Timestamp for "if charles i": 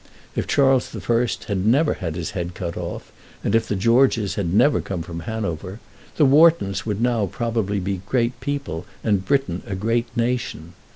0.35-1.27